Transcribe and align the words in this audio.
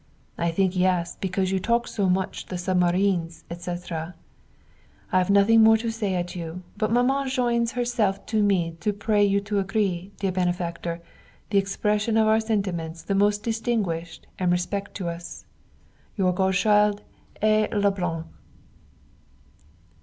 I 0.35 0.49
think 0.49 0.75
yes, 0.75 1.15
because 1.21 1.51
you 1.51 1.59
talk 1.59 1.87
so 1.87 2.09
much 2.09 2.47
the 2.47 2.55
submareens, 2.55 3.43
etc. 3.51 4.15
I 5.11 5.19
have 5.19 5.29
nothing 5.29 5.61
more 5.61 5.77
to 5.77 5.91
say 5.91 6.15
at 6.15 6.35
you, 6.35 6.63
but 6.75 6.91
Maman 6.91 7.29
joins 7.29 7.73
herself 7.73 8.25
to 8.25 8.41
me 8.41 8.75
to 8.79 8.93
pray 8.93 9.23
you 9.23 9.39
to 9.41 9.59
agree, 9.59 10.11
dear 10.19 10.31
benefactor, 10.31 11.01
the 11.51 11.59
expression 11.59 12.17
of 12.17 12.25
our 12.27 12.39
sentiments 12.39 13.03
the 13.03 13.13
most 13.13 13.43
distinguished 13.43 14.25
and 14.39 14.51
respectuous. 14.51 15.45
Your 16.17 16.33
godchild, 16.33 17.03
A. 17.43 17.67
Leblanc. 17.67 18.25